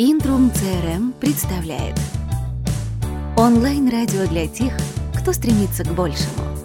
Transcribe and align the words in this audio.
Интрум 0.00 0.50
CRM 0.50 1.12
представляет 1.18 1.98
Онлайн-радио 3.36 4.28
для 4.28 4.46
тех, 4.46 4.72
кто 5.12 5.32
стремится 5.32 5.82
к 5.82 5.92
большему. 5.92 6.56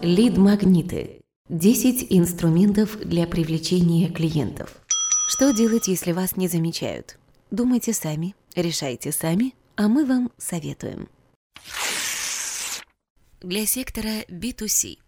Лид-магниты. 0.00 1.20
10 1.50 2.06
инструментов 2.08 2.98
для 2.98 3.26
привлечения 3.26 4.10
клиентов. 4.10 4.74
Что 5.28 5.52
делать, 5.52 5.86
если 5.86 6.12
вас 6.12 6.34
не 6.38 6.48
замечают? 6.48 7.18
Думайте 7.50 7.92
сами, 7.92 8.34
решайте 8.54 9.12
сами, 9.12 9.52
а 9.76 9.86
мы 9.88 10.06
вам 10.06 10.32
советуем. 10.38 11.10
Для 13.42 13.66
сектора 13.66 14.22
B2C– 14.30 14.96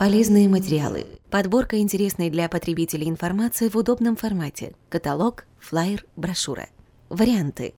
Полезные 0.00 0.48
материалы. 0.48 1.06
Подборка 1.28 1.78
интересной 1.78 2.30
для 2.30 2.48
потребителей 2.48 3.06
информации 3.06 3.68
в 3.68 3.76
удобном 3.76 4.16
формате. 4.16 4.74
Каталог, 4.88 5.44
флаер, 5.58 6.06
брошюра. 6.16 6.70
Варианты. 7.10 7.74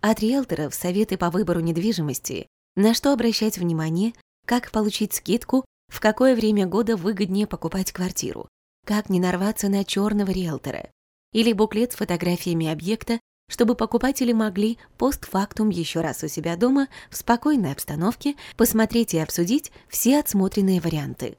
От 0.00 0.20
риэлторов 0.20 0.74
советы 0.74 1.18
по 1.18 1.28
выбору 1.28 1.60
недвижимости, 1.60 2.46
на 2.74 2.94
что 2.94 3.12
обращать 3.12 3.58
внимание, 3.58 4.14
как 4.46 4.70
получить 4.70 5.12
скидку, 5.12 5.66
в 5.88 6.00
какое 6.00 6.34
время 6.34 6.66
года 6.66 6.96
выгоднее 6.96 7.46
покупать 7.46 7.92
квартиру, 7.92 8.48
как 8.86 9.10
не 9.10 9.20
нарваться 9.20 9.68
на 9.68 9.84
черного 9.84 10.30
риэлтора, 10.30 10.90
или 11.34 11.52
буклет 11.52 11.92
с 11.92 11.96
фотографиями 11.96 12.66
объекта, 12.66 13.20
чтобы 13.48 13.74
покупатели 13.74 14.32
могли 14.32 14.78
постфактум 14.98 15.70
еще 15.70 16.00
раз 16.00 16.22
у 16.22 16.28
себя 16.28 16.56
дома 16.56 16.88
в 17.10 17.16
спокойной 17.16 17.72
обстановке 17.72 18.34
посмотреть 18.56 19.14
и 19.14 19.18
обсудить 19.18 19.72
все 19.88 20.18
отсмотренные 20.18 20.80
варианты. 20.80 21.36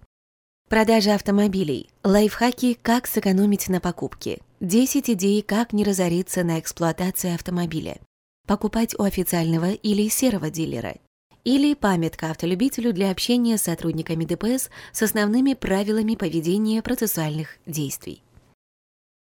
Продажа 0.70 1.16
автомобилей. 1.16 1.90
Лайфхаки 2.04 2.78
«Как 2.82 3.08
сэкономить 3.08 3.70
на 3.70 3.80
покупке». 3.80 4.42
10 4.60 5.10
идей, 5.12 5.42
как 5.42 5.72
не 5.72 5.84
разориться 5.84 6.44
на 6.44 6.60
эксплуатации 6.60 7.34
автомобиля. 7.34 8.00
Покупать 8.48 8.94
у 9.00 9.04
официального 9.04 9.72
или 9.72 10.10
серого 10.10 10.50
дилера. 10.50 10.98
Или 11.46 11.74
памятка 11.74 12.32
автолюбителю 12.32 12.92
для 12.92 13.12
общения 13.12 13.58
с 13.58 13.64
сотрудниками 13.64 14.26
ДПС 14.26 14.70
с 14.92 15.02
основными 15.02 15.54
правилами 15.54 16.16
поведения 16.16 16.82
процессуальных 16.82 17.58
действий. 17.66 18.22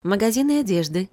Магазины 0.04 0.60
одежды, 0.60 1.10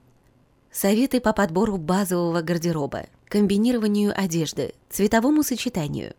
Советы 0.72 1.20
по 1.20 1.34
подбору 1.34 1.76
базового 1.76 2.40
гардероба, 2.40 3.06
комбинированию 3.28 4.18
одежды, 4.18 4.74
цветовому 4.88 5.42
сочетанию. 5.42 6.14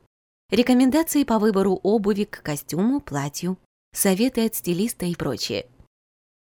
Рекомендации 0.52 1.24
по 1.24 1.40
выбору 1.40 1.80
обуви 1.82 2.26
к 2.26 2.44
костюму, 2.44 3.02
платью, 3.02 3.58
советы 3.96 4.46
от 4.46 4.54
стилиста 4.54 5.08
и 5.08 5.16
прочее. 5.16 5.66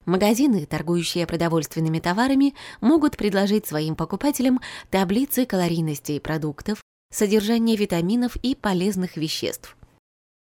Магазины, 0.06 0.66
торгующие 0.66 1.24
продовольственными 1.26 2.00
товарами, 2.00 2.54
могут 2.80 3.16
предложить 3.16 3.66
своим 3.66 3.94
покупателям 3.94 4.60
таблицы 4.90 5.46
калорийности 5.46 6.18
продуктов, 6.18 6.82
содержание 7.12 7.76
витаминов 7.76 8.34
и 8.36 8.56
полезных 8.56 9.16
веществ. 9.16 9.76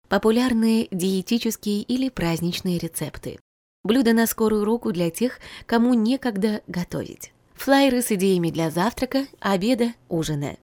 Популярные 0.09 0.87
диетические 0.89 1.83
или 1.83 2.09
праздничные 2.09 2.79
рецепты. 2.79 3.39
Блюда 3.85 4.11
на 4.11 4.27
скорую 4.27 4.65
руку 4.65 4.91
для 4.91 5.09
тех, 5.09 5.39
кому 5.65 5.93
некогда 5.93 6.61
готовить 6.67 7.31
флайеры 7.55 8.01
с 8.01 8.11
идеями 8.11 8.51
для 8.51 8.69
завтрака, 8.69 9.25
обеда, 9.39 9.93
ужина. 10.09 10.57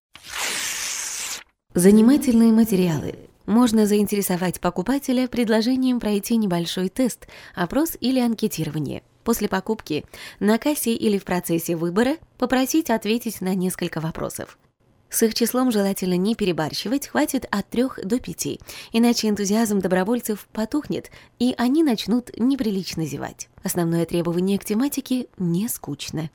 Занимательные 1.75 2.53
материалы. 2.53 3.17
Можно 3.47 3.87
заинтересовать 3.87 4.61
покупателя 4.61 5.27
предложением 5.27 5.98
пройти 5.98 6.37
небольшой 6.37 6.89
тест, 6.89 7.27
опрос 7.55 7.97
или 8.01 8.20
анкетирование. 8.20 9.03
После 9.25 9.48
покупки 9.48 10.05
на 10.39 10.59
кассе 10.59 10.95
или 10.95 11.19
в 11.19 11.25
процессе 11.25 11.75
выбора 11.75 12.19
попросить 12.39 12.91
ответить 12.91 13.41
на 13.41 13.55
несколько 13.55 14.01
вопросов. 14.01 14.59
С 15.12 15.22
их 15.22 15.34
числом 15.34 15.70
желательно 15.70 16.16
не 16.16 16.34
перебарщивать, 16.34 17.08
хватит 17.08 17.44
от 17.50 17.68
3 17.68 17.84
до 18.02 18.18
5, 18.18 18.58
иначе 18.92 19.28
энтузиазм 19.28 19.78
добровольцев 19.78 20.48
потухнет, 20.52 21.11
и 21.39 21.55
они 21.58 21.83
начнут 21.83 22.30
неприлично 22.39 23.05
зевать. 23.05 23.51
Основное 23.62 24.06
требование 24.06 24.58
к 24.58 24.64
тематике– 24.64 25.27
не 25.36 25.68
скучно. 25.68 26.30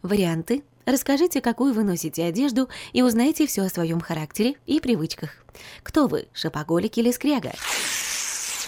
Варианты. 0.00 0.64
Расскажите, 0.86 1.42
какую 1.42 1.74
вы 1.74 1.84
носите 1.84 2.24
одежду 2.24 2.70
и 2.94 3.02
узнайте 3.02 3.46
все 3.46 3.60
о 3.60 3.68
своем 3.68 4.00
характере 4.00 4.54
и 4.64 4.80
привычках. 4.80 5.44
Кто 5.82 6.06
вы, 6.06 6.28
шопоголик 6.32 6.96
или 6.96 7.10
скряга? 7.10 7.52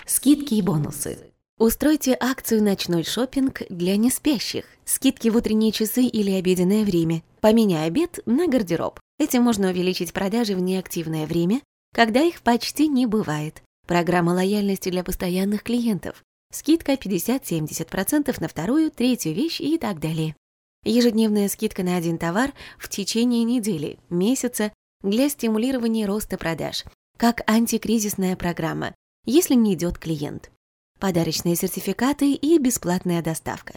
Скидки 0.04 0.52
и 0.52 0.60
бонусы. 0.60 1.18
Устройте 1.56 2.14
акцию 2.20 2.62
«Ночной 2.62 3.04
шопинг 3.04 3.62
для 3.70 3.96
неспящих». 3.96 4.66
Скидки 4.84 5.28
в 5.28 5.36
утренние 5.36 5.72
часы 5.72 6.02
или 6.02 6.32
обеденное 6.32 6.84
время. 6.84 7.22
Поменяй 7.40 7.86
обед 7.86 8.18
на 8.26 8.46
гардероб. 8.46 9.00
Этим 9.20 9.42
можно 9.42 9.68
увеличить 9.68 10.14
продажи 10.14 10.56
в 10.56 10.60
неактивное 10.60 11.26
время, 11.26 11.60
когда 11.92 12.22
их 12.22 12.40
почти 12.40 12.88
не 12.88 13.04
бывает. 13.04 13.62
Программа 13.86 14.30
лояльности 14.30 14.88
для 14.88 15.04
постоянных 15.04 15.62
клиентов. 15.62 16.24
Скидка 16.50 16.92
50-70% 16.92 18.34
на 18.40 18.48
вторую, 18.48 18.90
третью 18.90 19.34
вещь 19.34 19.60
и 19.60 19.76
так 19.76 20.00
далее. 20.00 20.36
Ежедневная 20.84 21.50
скидка 21.50 21.82
на 21.82 21.96
один 21.96 22.16
товар 22.16 22.54
в 22.78 22.88
течение 22.88 23.44
недели, 23.44 23.98
месяца 24.08 24.72
для 25.02 25.28
стимулирования 25.28 26.06
роста 26.06 26.38
продаж, 26.38 26.84
как 27.18 27.42
антикризисная 27.46 28.36
программа, 28.36 28.94
если 29.26 29.52
не 29.52 29.74
идет 29.74 29.98
клиент. 29.98 30.50
Подарочные 30.98 31.56
сертификаты 31.56 32.32
и 32.32 32.56
бесплатная 32.56 33.20
доставка. 33.22 33.74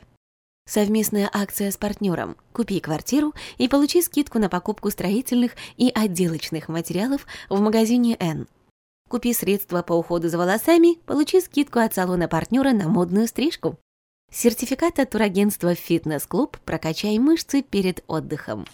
Совместная 0.66 1.30
акция 1.32 1.72
с 1.72 1.78
партнером 1.78 2.38
«Купи 2.54 2.80
квартиру 2.80 3.34
и 3.58 3.68
получи 3.68 4.02
скидку 4.02 4.40
на 4.40 4.50
покупку 4.50 4.90
строительных 4.90 5.54
и 5.76 5.92
отделочных 5.94 6.70
материалов 6.70 7.28
в 7.50 7.60
магазине 7.60 8.16
N». 8.20 8.48
Купи 9.10 9.34
средства 9.34 9.82
по 9.82 9.94
уходу 9.94 10.30
за 10.30 10.38
волосами, 10.38 10.98
получи 11.06 11.42
скидку 11.42 11.80
от 11.80 11.94
салона 11.94 12.28
партнера 12.28 12.72
на 12.72 12.88
модную 12.88 13.28
стрижку. 13.28 13.78
Сертификат 14.32 14.98
от 15.00 15.12
турагентства 15.12 15.76
«Фитнес-клуб. 15.76 16.58
Прокачай 16.66 17.20
мышцы 17.20 17.62
перед 17.62 18.04
отдыхом». 18.08 18.66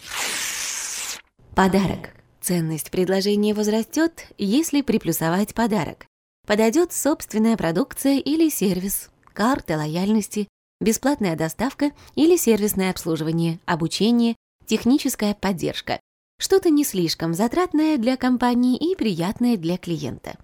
Подарок. 1.54 2.10
Ценность 2.40 2.90
предложения 2.90 3.52
возрастет, 3.52 4.28
если 4.38 4.80
приплюсовать 4.80 5.52
подарок. 5.52 6.06
Подойдет 6.46 6.92
собственная 6.92 7.56
продукция 7.58 8.18
или 8.18 8.48
сервис, 8.48 9.10
карты 9.34 9.76
лояльности, 9.76 10.48
бесплатная 10.80 11.36
доставка 11.36 11.92
или 12.14 12.36
сервисное 12.36 12.90
обслуживание, 12.90 13.60
обучение, 13.66 14.36
техническая 14.66 15.34
поддержка. 15.34 16.00
Что-то 16.38 16.70
не 16.70 16.84
слишком 16.84 17.34
затратное 17.34 17.98
для 17.98 18.16
компании 18.16 18.76
и 18.76 18.96
приятное 18.96 19.56
для 19.56 19.76
клиента. 19.76 20.38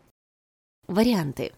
Варианты. 0.88 1.52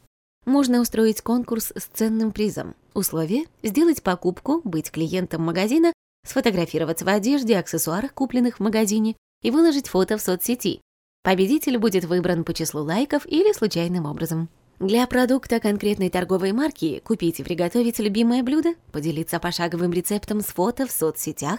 Можно 0.47 0.81
устроить 0.81 1.21
конкурс 1.21 1.73
с 1.77 1.85
ценным 1.87 2.33
призом. 2.33 2.75
Условие– 2.95 3.45
сделать 3.63 4.03
покупку, 4.03 4.61
быть 4.65 4.91
клиентом 4.91 5.43
магазина, 5.43 5.93
сфотографироваться 6.25 7.05
в 7.05 7.09
одежде, 7.09 7.59
аксессуарах, 7.59 8.15
купленных 8.15 8.59
в 8.59 8.63
магазине, 8.63 9.17
и 9.43 9.51
выложить 9.51 9.89
фото 9.89 10.17
в 10.17 10.23
соцсети. 10.23 10.81
Победитель 11.23 11.79
будет 11.79 12.05
выбран 12.05 12.45
по 12.45 12.55
числу 12.55 12.83
лайков 12.83 13.27
или 13.27 13.53
случайным 13.53 14.07
образом. 14.07 14.49
Для 14.81 15.09
продукта 15.09 15.59
конкретной 15.59 16.09
торговой 16.09 16.53
марки 16.53 17.01
купить 17.01 17.41
и 17.41 17.43
приготовить 17.43 17.99
любимое 17.99 18.45
блюдо, 18.45 18.75
поделиться 18.93 19.41
пошаговым 19.41 19.93
рецептом 19.93 20.41
с 20.41 20.47
фото 20.47 20.87
в 20.87 20.93
соцсетях. 20.93 21.59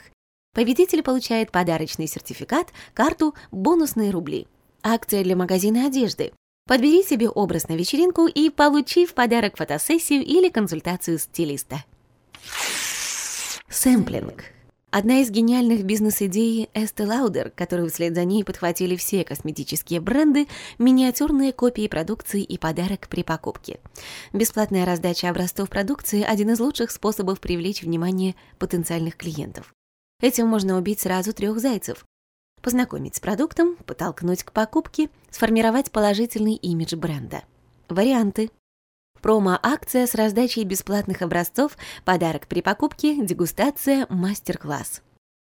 Победитель 0.56 1.04
получает 1.04 1.52
подарочный 1.52 2.08
сертификат, 2.08 2.70
карту, 2.94 3.36
бонусные 3.52 4.12
рубли. 4.12 4.48
Акция 4.84 5.24
для 5.24 5.36
магазина 5.36 5.88
одежды. 5.88 6.32
Подбери 6.66 7.04
себе 7.04 7.28
образ 7.28 7.68
на 7.68 7.74
вечеринку 7.74 8.26
и 8.26 8.50
получи 8.50 9.06
в 9.06 9.14
подарок 9.14 9.58
фотосессию 9.58 10.24
или 10.24 10.48
консультацию 10.48 11.20
стилиста. 11.20 11.84
Сэмплинг. 13.68 14.46
Одна 14.92 15.22
из 15.22 15.30
гениальных 15.30 15.84
бизнес-идей 15.84 16.68
Estee 16.74 17.06
Lauder, 17.06 17.52
которую 17.56 17.90
вслед 17.90 18.16
за 18.16 18.24
ней 18.24 18.44
подхватили 18.44 18.96
все 18.96 19.24
косметические 19.24 20.00
бренды, 20.00 20.48
миниатюрные 20.80 21.54
копии 21.54 21.88
продукции 21.88 22.42
и 22.42 22.58
подарок 22.58 23.08
при 23.08 23.22
покупке. 23.22 23.80
Бесплатная 24.34 24.86
раздача 24.86 25.30
образцов 25.30 25.70
продукции– 25.70 26.24
один 26.28 26.50
из 26.50 26.60
лучших 26.60 26.90
способов 26.90 27.40
привлечь 27.40 27.84
внимание 27.84 28.34
потенциальных 28.58 29.16
клиентов. 29.16 29.74
Этим 30.22 30.48
можно 30.48 30.78
убить 30.78 31.00
сразу 31.00 31.34
трех 31.34 31.60
зайцев 31.60 32.04
познакомить 32.62 33.16
с 33.16 33.20
продуктом, 33.20 33.78
подтолкнуть 33.86 34.44
к 34.44 34.52
покупке, 34.52 35.10
сформировать 35.30 35.92
положительный 35.92 36.56
имидж 36.56 36.96
бренда. 36.96 37.44
Варианты. 37.88 38.52
Промо-акция 39.22 40.08
с 40.08 40.16
раздачей 40.16 40.64
бесплатных 40.64 41.22
образцов, 41.22 41.78
подарок 42.06 42.48
при 42.48 42.62
покупке, 42.62 43.16
дегустация, 43.26 44.08
мастер-класс. 44.10 45.02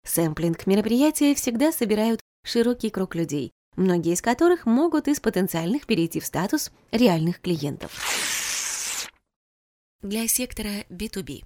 Сэмплинг 0.05 0.65
мероприятия 0.65 1.35
всегда 1.35 1.71
собирают 1.71 2.19
широкий 2.43 2.89
круг 2.89 3.15
людей, 3.15 3.51
многие 3.75 4.13
из 4.13 4.21
которых 4.21 4.65
могут 4.65 5.07
из 5.07 5.19
потенциальных 5.19 5.85
перейти 5.85 6.19
в 6.19 6.25
статус 6.25 6.71
реальных 6.91 7.41
клиентов. 7.41 7.91
Для 10.01 10.27
сектора 10.27 10.85
B2B 10.89 11.43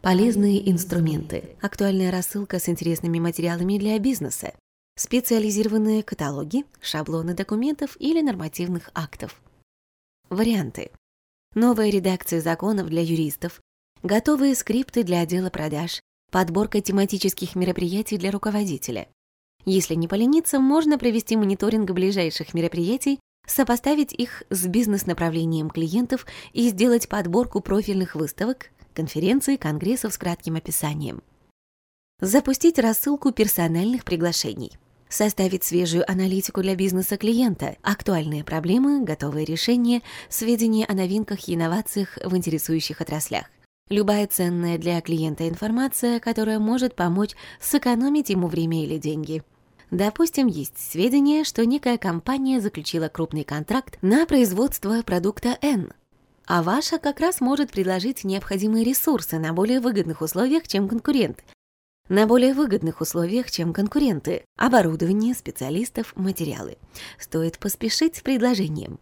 Полезные 0.00 0.70
инструменты. 0.70 1.56
Актуальная 1.60 2.12
рассылка 2.12 2.60
с 2.60 2.68
интересными 2.68 3.18
материалами 3.18 3.78
для 3.78 3.98
бизнеса. 3.98 4.54
Специализированные 4.96 6.02
каталоги, 6.02 6.64
шаблоны 6.80 7.34
документов 7.34 7.96
или 7.98 8.20
нормативных 8.20 8.90
актов. 8.94 9.40
Варианты. 10.30 10.90
Новая 11.54 11.90
редакция 11.90 12.40
законов 12.40 12.88
для 12.88 13.02
юристов, 13.02 13.60
готовые 14.02 14.54
скрипты 14.54 15.02
для 15.02 15.20
отдела 15.20 15.50
продаж, 15.50 16.00
подборка 16.30 16.80
тематических 16.80 17.56
мероприятий 17.56 18.18
для 18.18 18.30
руководителя. 18.30 19.08
Если 19.64 19.94
не 19.94 20.08
полениться, 20.08 20.60
можно 20.60 20.98
провести 20.98 21.36
мониторинг 21.36 21.90
ближайших 21.90 22.54
мероприятий, 22.54 23.18
сопоставить 23.46 24.12
их 24.12 24.42
с 24.50 24.66
бизнес-направлением 24.66 25.70
клиентов 25.70 26.26
и 26.52 26.68
сделать 26.68 27.08
подборку 27.08 27.60
профильных 27.60 28.14
выставок, 28.14 28.70
конференций, 28.94 29.56
конгрессов 29.56 30.12
с 30.12 30.18
кратким 30.18 30.56
описанием. 30.56 31.22
Запустить 32.20 32.78
рассылку 32.78 33.32
персональных 33.32 34.04
приглашений. 34.04 34.72
Составить 35.08 35.64
свежую 35.64 36.10
аналитику 36.10 36.60
для 36.60 36.74
бизнеса 36.74 37.16
клиента, 37.16 37.76
актуальные 37.82 38.44
проблемы, 38.44 39.02
готовые 39.02 39.44
решения, 39.44 40.02
сведения 40.28 40.84
о 40.84 40.94
новинках 40.94 41.48
и 41.48 41.54
инновациях 41.54 42.18
в 42.22 42.36
интересующих 42.36 43.00
отраслях. 43.00 43.46
Любая 43.88 44.26
ценная 44.26 44.76
для 44.76 45.00
клиента 45.00 45.48
информация, 45.48 46.20
которая 46.20 46.58
может 46.58 46.94
помочь 46.94 47.30
сэкономить 47.58 48.28
ему 48.28 48.46
время 48.46 48.84
или 48.84 48.98
деньги. 48.98 49.42
Допустим, 49.90 50.46
есть 50.46 50.78
сведения, 50.78 51.44
что 51.44 51.64
некая 51.64 51.96
компания 51.96 52.60
заключила 52.60 53.08
крупный 53.08 53.44
контракт 53.44 53.96
на 54.02 54.26
производство 54.26 55.00
продукта 55.00 55.56
N, 55.62 55.92
а 56.46 56.62
ваша 56.62 56.98
как 56.98 57.20
раз 57.20 57.40
может 57.40 57.70
предложить 57.70 58.24
необходимые 58.24 58.84
ресурсы 58.84 59.38
на 59.38 59.54
более 59.54 59.80
выгодных 59.80 60.20
условиях, 60.20 60.68
чем 60.68 60.88
конкурент. 60.88 61.42
На 62.08 62.26
более 62.26 62.54
выгодных 62.54 63.02
условиях, 63.02 63.50
чем 63.50 63.74
конкуренты. 63.74 64.44
Оборудование, 64.56 65.34
специалистов, 65.34 66.14
материалы. 66.16 66.78
Стоит 67.18 67.58
поспешить 67.58 68.16
с 68.16 68.20
предложением. 68.22 68.98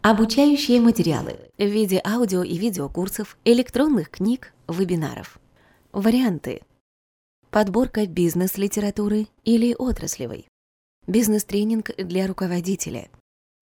Обучающие 0.00 0.80
материалы 0.80 1.38
в 1.58 1.66
виде 1.66 2.00
аудио 2.02 2.42
и 2.42 2.56
видеокурсов, 2.56 3.36
электронных 3.44 4.10
книг, 4.10 4.54
вебинаров. 4.66 5.38
Варианты. 5.92 6.62
Подборка 7.50 8.06
бизнес-литературы 8.06 9.26
или 9.44 9.74
отраслевой. 9.74 10.46
Бизнес-тренинг 11.06 11.90
для 11.98 12.26
руководителя. 12.26 13.10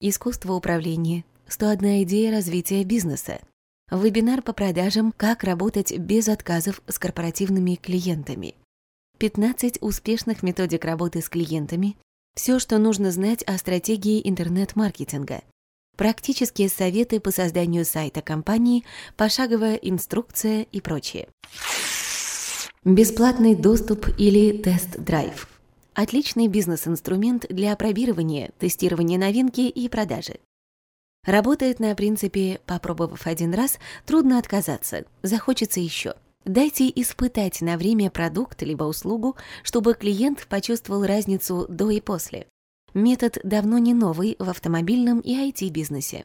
Искусство 0.01 0.53
управления. 0.53 1.25
101 1.49 2.05
идея 2.05 2.31
развития 2.31 2.85
бизнеса. 2.85 3.41
Вебинар 3.91 4.43
по 4.43 4.53
продажам 4.53 5.13
«Как 5.17 5.45
работать 5.45 5.97
без 5.97 6.29
отказов 6.29 6.83
с 6.89 6.99
корпоративными 6.99 7.77
клиентами». 7.77 8.55
15 9.19 9.79
успешных 9.81 10.43
методик 10.43 10.85
работы 10.85 11.23
с 11.23 11.29
клиентами. 11.29 11.97
Все, 12.35 12.59
что 12.59 12.79
нужно 12.79 13.13
знать 13.13 13.45
о 13.45 13.57
стратегии 13.59 14.29
интернет-маркетинга– 14.29 15.43
практические 15.97 16.69
советы 16.69 17.21
по 17.21 17.31
созданию 17.31 17.85
сайта 17.85 18.23
компании, 18.23 18.85
пошаговая 19.17 19.77
инструкция 19.77 20.67
и 20.71 20.81
прочее. 20.81 21.29
Бесплатный 22.85 23.55
доступ 23.55 24.09
или 24.19 24.53
тест-драйв. 24.59 25.49
Отличный 25.95 26.49
бизнес-инструмент 26.49 27.47
для 27.49 27.73
опробирования, 27.73 28.51
тестирования 28.59 29.19
новинки 29.19 29.63
и 29.63 29.89
продажи. 29.89 30.41
Работает 31.27 31.81
на 31.81 31.95
принципе 31.97 32.61
«попробовав 32.67 33.27
один 33.27 33.53
раз, 33.53 33.79
трудно 34.07 34.39
отказаться, 34.39 35.05
захочется 35.23 35.81
еще». 35.81 36.15
Дайте 36.45 36.89
испытать 36.95 37.61
на 37.61 37.77
время 37.77 38.09
продукт 38.09 38.63
либо 38.63 38.85
услугу, 38.85 39.37
чтобы 39.65 39.95
клиент 39.95 40.47
почувствовал 40.47 41.05
разницу 41.05 41.67
до 41.69 41.91
и 41.91 42.01
после. 42.01 42.47
Метод 42.95 43.39
давно 43.43 43.79
не 43.79 43.93
новый 43.93 44.37
в 44.39 44.49
автомобильном 44.49 45.19
и 45.19 45.35
IT-бизнесе. 45.35 46.25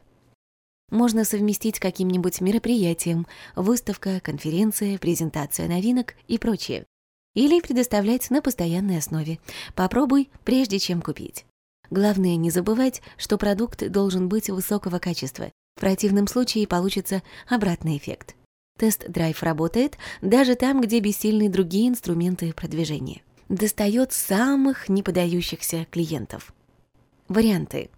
Можно 0.91 1.25
совместить 1.25 1.79
каким-нибудь 1.79 2.39
мероприятием, 2.39 3.25
выставка, 3.55 4.19
конференция, 4.19 4.99
презентация 4.99 5.67
новинок 5.67 6.13
и 6.27 6.37
прочее. 6.37 6.85
Или 7.33 7.61
предоставлять 7.61 8.29
на 8.29 8.43
постоянной 8.43 8.99
основе. 8.99 9.39
Попробуй, 9.73 10.29
прежде 10.43 10.77
чем 10.77 11.01
купить. 11.01 11.45
Главное 11.91 12.37
не 12.37 12.49
забывать, 12.49 13.01
что 13.17 13.37
продукт 13.37 13.85
должен 13.89 14.29
быть 14.29 14.49
высокого 14.49 14.97
качества. 14.97 15.51
В 15.75 15.81
противном 15.81 16.27
случае 16.27 16.65
получится 16.65 17.21
обратный 17.49 17.97
эффект. 17.97 18.35
Тест-драйв 18.79 19.43
работает 19.43 19.97
даже 20.21 20.55
там, 20.55 20.79
где 20.79 21.01
бессильны 21.01 21.49
другие 21.49 21.89
инструменты 21.89 22.53
продвижения. 22.53 23.21
Достает 23.49 24.13
самых 24.13 24.87
неподающихся 24.87 25.85
клиентов. 25.91 26.53
Варианты. 27.27 27.89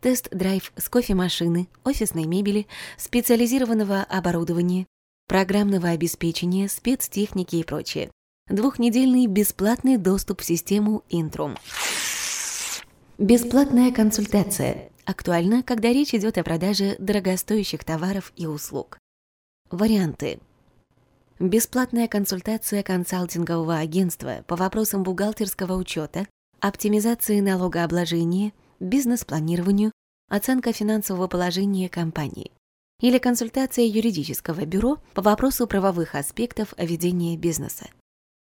Тест-драйв 0.00 0.72
с 0.76 0.88
кофемашины, 0.88 1.68
офисной 1.84 2.26
мебели, 2.26 2.68
специализированного 2.96 4.02
оборудования, 4.04 4.86
программного 5.26 5.88
обеспечения, 5.88 6.68
спецтехники 6.68 7.56
и 7.56 7.64
прочее. 7.64 8.10
Двухнедельный 8.48 9.26
бесплатный 9.26 9.96
доступ 9.96 10.40
в 10.40 10.44
систему 10.44 11.02
Intrum. 11.10 11.58
Бесплатная 13.20 13.92
консультация. 13.92 14.88
Актуально, 15.04 15.62
когда 15.62 15.90
речь 15.90 16.14
идет 16.14 16.38
о 16.38 16.42
продаже 16.42 16.96
дорогостоящих 16.98 17.84
товаров 17.84 18.32
и 18.34 18.46
услуг. 18.46 18.96
Варианты. 19.70 20.40
Бесплатная 21.38 22.08
консультация 22.08 22.82
консалтингового 22.82 23.76
агентства 23.76 24.42
по 24.46 24.56
вопросам 24.56 25.02
бухгалтерского 25.02 25.74
учета, 25.74 26.26
оптимизации 26.60 27.40
налогообложения, 27.40 28.54
бизнес-планированию, 28.80 29.92
оценка 30.30 30.72
финансового 30.72 31.26
положения 31.28 31.90
компании 31.90 32.52
или 33.02 33.18
консультация 33.18 33.84
юридического 33.84 34.64
бюро 34.64 34.96
по 35.12 35.20
вопросу 35.20 35.66
правовых 35.66 36.14
аспектов 36.14 36.72
ведения 36.78 37.36
бизнеса. 37.36 37.90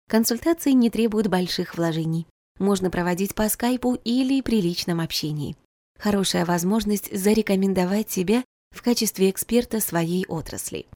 Консультации 0.08 0.74
не 0.74 0.92
требуют 0.92 1.30
больших 1.30 1.76
вложений. 1.76 2.28
Можно 2.60 2.90
проводить 2.90 3.36
по 3.36 3.48
скайпу 3.50 3.96
или 4.04 4.42
при 4.42 4.62
личном 4.62 5.00
общении. 5.00 5.56
Хорошая 6.00 6.46
возможность 6.46 7.16
зарекомендовать 7.16 8.10
себя 8.10 8.44
в 8.72 8.82
качестве 8.82 9.30
эксперта 9.30 9.80
своей 9.80 10.26
отрасли. 10.28 10.88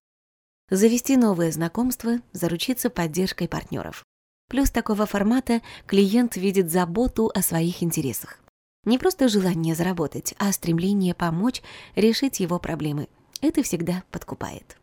Завести 0.70 1.18
новые 1.18 1.52
знакомства, 1.52 2.20
заручиться 2.32 2.90
поддержкой 2.90 3.48
партнеров. 3.48 4.06
Плюс 4.48 4.70
такого 4.70 5.06
формата 5.06 5.62
клиент 5.86 6.36
видит 6.36 6.72
заботу 6.72 7.32
о 7.34 7.42
своих 7.42 7.84
интересах. 7.84 8.40
Не 8.84 8.98
просто 8.98 9.28
желание 9.28 9.76
заработать, 9.76 10.34
а 10.38 10.52
стремление 10.52 11.14
помочь 11.14 11.62
решить 11.96 12.40
его 12.40 12.58
проблемы. 12.60 13.08
Это 13.42 13.64
всегда 13.64 14.04
подкупает. 14.12 14.78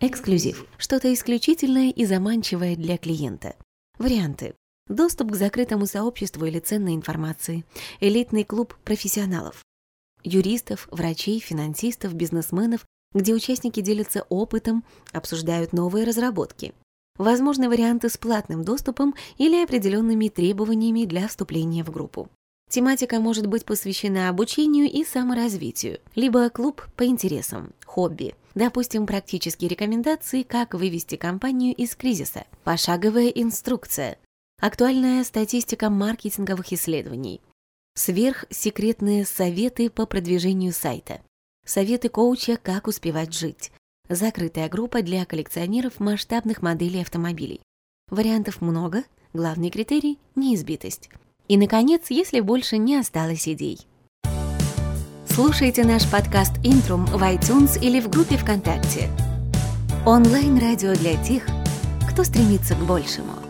Эксклюзив. 0.00 0.66
Что-то 0.76 1.12
исключительное 1.12 1.90
и 1.90 2.04
заманчивое 2.04 2.76
для 2.76 2.98
клиента. 2.98 3.56
Варианты. 3.98 4.54
Доступ 4.88 5.32
к 5.32 5.36
закрытому 5.36 5.86
сообществу 5.86 6.46
или 6.46 6.60
ценной 6.60 6.94
информации. 6.94 7.64
Элитный 8.00 8.44
клуб 8.44 8.76
профессионалов. 8.84 9.64
Юристов, 10.22 10.88
врачей, 10.90 11.40
финансистов, 11.40 12.14
бизнесменов, 12.14 12.84
где 13.12 13.34
участники 13.34 13.80
делятся 13.80 14.24
опытом, 14.28 14.84
обсуждают 15.12 15.72
новые 15.72 16.04
разработки. 16.04 16.72
Возможны 17.18 17.68
варианты 17.68 18.08
с 18.08 18.16
платным 18.16 18.64
доступом 18.64 19.14
или 19.38 19.62
определенными 19.62 20.28
требованиями 20.28 21.04
для 21.04 21.26
вступления 21.26 21.82
в 21.82 21.90
группу. 21.90 22.28
Тематика 22.68 23.20
может 23.20 23.46
быть 23.46 23.64
посвящена 23.64 24.28
обучению 24.28 24.90
и 24.90 25.04
саморазвитию, 25.04 26.00
либо 26.14 26.50
клуб 26.50 26.86
по 26.96 27.06
интересам, 27.06 27.72
хобби. 27.84 28.34
Допустим, 28.54 29.06
практические 29.06 29.68
рекомендации, 29.68 30.42
как 30.42 30.74
вывести 30.74 31.16
компанию 31.16 31.74
из 31.74 31.94
кризиса, 31.94 32.44
пошаговая 32.64 33.28
инструкция, 33.28 34.18
актуальная 34.60 35.22
статистика 35.24 35.90
маркетинговых 35.90 36.72
исследований, 36.72 37.40
сверхсекретные 37.94 39.24
советы 39.24 39.90
по 39.90 40.06
продвижению 40.06 40.72
сайта, 40.72 41.20
советы 41.64 42.08
коуча 42.08 42.56
«Как 42.56 42.86
успевать 42.86 43.32
жить», 43.32 43.72
закрытая 44.08 44.68
группа 44.68 45.02
для 45.02 45.24
коллекционеров 45.24 46.00
масштабных 46.00 46.62
моделей 46.62 47.02
автомобилей. 47.02 47.60
Вариантов 48.08 48.60
много, 48.60 49.04
главный 49.32 49.70
критерий– 49.70 50.18
неизбитость– 50.34 51.10
и, 51.48 51.56
наконец, 51.56 52.06
если 52.08 52.40
больше 52.40 52.78
не 52.78 52.96
осталось 52.96 53.48
идей. 53.48 53.86
Слушайте 55.28 55.84
наш 55.84 56.10
подкаст 56.10 56.52
«Интрум» 56.64 57.04
в 57.06 57.22
iTunes 57.22 57.80
или 57.80 58.00
в 58.00 58.08
группе 58.08 58.36
ВКонтакте. 58.36 59.08
Онлайн-радио 60.06 60.94
для 60.94 61.22
тех, 61.22 61.46
кто 62.10 62.24
стремится 62.24 62.74
к 62.74 62.78
большему. 62.78 63.45